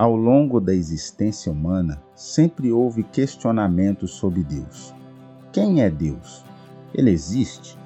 Ao 0.00 0.16
longo 0.16 0.62
da 0.62 0.72
existência 0.74 1.52
humana, 1.52 2.02
sempre 2.14 2.72
houve 2.72 3.02
questionamentos 3.02 4.12
sobre 4.12 4.42
Deus. 4.42 4.94
Quem 5.52 5.82
é 5.82 5.90
Deus? 5.90 6.42
Ele 6.94 7.10
existe? 7.10 7.76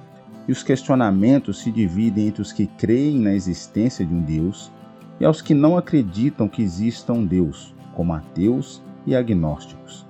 E 0.47 0.53
os 0.53 0.63
questionamentos 0.63 1.59
se 1.59 1.73
dividem 1.73 2.29
entre 2.29 2.41
os 2.41 2.53
que 2.53 2.69
creem 2.69 3.19
na 3.19 3.35
existência 3.35 4.07
de 4.07 4.15
um 4.15 4.23
Deus 4.23 4.71
e 5.19 5.25
aos 5.25 5.43
que 5.43 5.55
não 5.55 5.77
acreditam 5.77 6.47
que 6.47 6.63
exista 6.63 7.13
um 7.13 7.27
Deus, 7.27 7.75
como 7.97 8.13
ateus 8.13 8.81
e 9.05 9.17
agnósticos. 9.17 10.07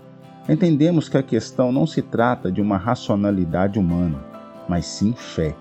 Entendemos 0.47 1.09
que 1.09 1.17
a 1.17 1.23
questão 1.23 1.73
não 1.73 1.87
se 1.87 2.03
trata 2.03 2.53
de 2.53 2.61
uma 2.61 2.77
racionalidade 2.77 3.79
humana, 3.79 4.23
mas 4.69 4.85
sim 4.85 5.15
fé, 5.15 5.57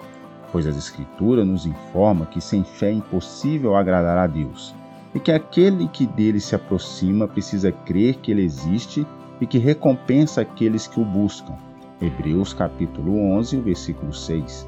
pois 0.52 0.68
as 0.68 0.76
Escrituras 0.76 1.48
nos 1.48 1.66
informam 1.66 2.26
que 2.26 2.42
sem 2.42 2.66
fé 2.66 2.90
é 2.90 2.96
impossível 2.96 3.78
agradar 3.78 4.18
a 4.18 4.28
Deus 4.28 4.76
e 5.16 5.20
que 5.20 5.32
aquele 5.32 5.88
que 5.88 6.06
dele 6.06 6.40
se 6.40 6.56
aproxima 6.56 7.28
precisa 7.28 7.72
crer 7.72 8.16
que 8.16 8.32
ele 8.32 8.44
existe 8.44 9.06
e 9.40 9.46
que 9.46 9.58
recompensa 9.58 10.42
aqueles 10.42 10.88
que 10.88 11.00
o 11.00 11.06
buscam. 11.06 11.56
Hebreus 12.02 12.54
capítulo 12.54 13.18
11, 13.34 13.58
versículo 13.60 14.12
6. 14.12 14.68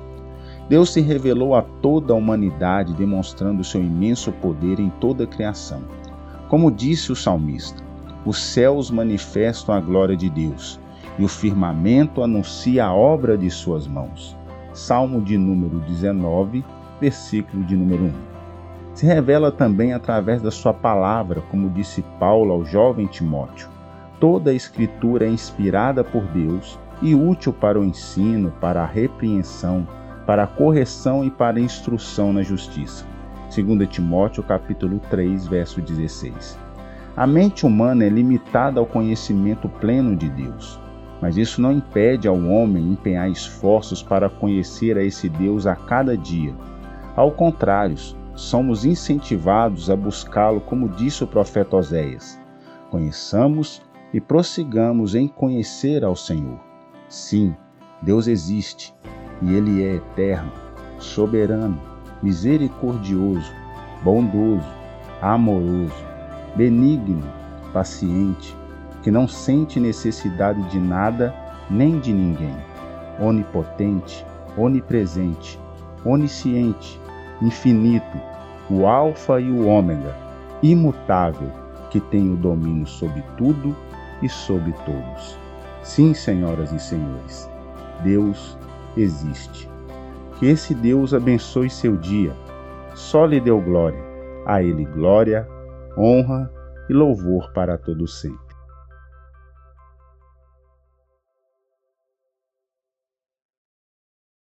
Deus 0.70 0.94
se 0.94 1.02
revelou 1.02 1.56
a 1.56 1.62
toda 1.62 2.14
a 2.14 2.16
humanidade 2.16 2.94
demonstrando 2.94 3.64
seu 3.64 3.82
imenso 3.82 4.32
poder 4.32 4.80
em 4.80 4.90
toda 5.02 5.24
a 5.24 5.28
criação. 5.28 5.82
Como 6.48 6.72
disse 6.72 7.12
o 7.12 7.16
salmista, 7.16 7.84
os 8.26 8.40
céus 8.42 8.90
manifestam 8.90 9.76
a 9.76 9.82
glória 9.82 10.16
de 10.16 10.30
Deus 10.30 10.80
e 11.18 11.24
o 11.24 11.28
firmamento 11.28 12.24
anuncia 12.24 12.86
a 12.86 12.94
obra 12.94 13.38
de 13.38 13.50
suas 13.50 13.88
mãos. 13.88 14.36
Salmo 14.74 15.22
de 15.22 15.38
número 15.38 15.80
19, 15.82 16.64
versículo 17.00 17.64
de 17.64 17.76
número 17.76 18.06
1 18.06 18.35
se 18.96 19.06
revela 19.06 19.52
também 19.52 19.92
através 19.92 20.42
da 20.42 20.50
sua 20.50 20.74
palavra, 20.74 21.42
como 21.52 21.70
disse 21.70 22.02
Paulo 22.18 22.54
ao 22.54 22.66
jovem 22.66 23.06
Timóteo. 23.08 23.68
Toda 24.22 24.52
a 24.52 24.54
Escritura 24.54 25.26
é 25.26 25.30
inspirada 25.30 26.02
por 26.02 26.24
Deus 26.28 26.80
e 27.02 27.14
útil 27.14 27.52
para 27.52 27.78
o 27.78 27.84
ensino, 27.84 28.54
para 28.62 28.84
a 28.84 28.86
repreensão, 28.86 29.86
para 30.26 30.46
a 30.46 30.48
correção 30.48 31.26
e 31.26 31.30
para 31.30 31.58
a 31.58 31.62
instrução 31.62 32.32
na 32.32 32.42
justiça. 32.42 33.06
2 33.54 33.90
Timóteo 33.90 34.42
capítulo 34.42 35.00
3, 35.10 35.46
verso 35.46 35.82
16. 35.82 36.58
A 37.18 37.28
mente 37.28 37.66
humana 37.66 38.06
é 38.06 38.10
limitada 38.10 38.80
ao 38.80 38.86
conhecimento 38.86 39.68
pleno 39.68 40.16
de 40.16 40.30
Deus, 40.30 40.80
mas 41.22 41.36
isso 41.36 41.62
não 41.62 41.74
impede 41.74 42.30
ao 42.30 42.38
homem 42.38 42.94
empenhar 42.94 43.30
esforços 43.30 44.02
para 44.02 44.30
conhecer 44.30 44.98
a 44.98 45.04
esse 45.04 45.28
Deus 45.28 45.68
a 45.68 45.76
cada 45.76 46.18
dia. 46.18 46.54
Ao 47.16 47.32
contrário, 47.32 47.98
somos 48.36 48.84
incentivados 48.84 49.90
a 49.90 49.96
buscá-lo, 49.96 50.60
como 50.62 50.90
disse 50.90 51.24
o 51.24 51.28
profeta 51.28 51.78
Oséias. 51.78 52.40
Conheçamos 52.92 53.82
e 54.14 54.20
prossigamos 54.20 55.16
em 55.16 55.28
conhecer 55.28 56.04
ao 56.04 56.16
Senhor. 56.16 56.60
Sim, 57.08 57.56
Deus 58.02 58.28
existe 58.28 58.94
e 59.42 59.54
Ele 59.54 59.84
é 59.84 59.96
eterno, 59.96 60.52
soberano, 61.00 61.82
misericordioso, 62.22 63.52
bondoso, 64.04 64.68
amoroso, 65.22 66.06
benigno, 66.56 67.24
paciente, 67.74 68.56
que 69.02 69.12
não 69.12 69.28
sente 69.28 69.80
necessidade 69.80 70.62
de 70.70 70.80
nada 70.80 71.34
nem 71.70 72.00
de 72.00 72.14
ninguém, 72.14 72.56
onipotente, 73.20 74.26
onipresente, 74.58 75.60
onisciente, 76.04 77.00
infinito, 77.42 78.18
o 78.70 78.86
Alfa 78.86 79.40
e 79.40 79.52
o 79.52 79.68
Ômega, 79.68 80.16
imutável, 80.62 81.52
que 81.90 82.00
tem 82.00 82.34
o 82.34 82.36
domínio 82.36 82.88
sobre 82.88 83.24
tudo 83.38 83.76
e 84.22 84.30
sobre 84.30 84.74
todos. 84.86 85.38
Sim, 85.84 86.14
senhoras 86.14 86.72
e 86.72 86.80
senhores, 86.80 87.50
Deus 88.04 88.58
existe. 88.98 89.70
Que 90.40 90.48
esse 90.48 90.74
Deus 90.74 91.14
abençoe 91.14 91.70
seu 91.70 91.96
dia. 91.96 92.34
Só 92.94 93.26
lhe 93.26 93.40
deu 93.40 93.62
glória. 93.62 94.04
A 94.46 94.62
ele 94.62 94.86
glória, 94.86 95.48
honra 95.98 96.52
e 96.90 96.94
louvor 96.94 97.52
para 97.54 97.78
todo 97.78 98.08
sempre. 98.08 98.45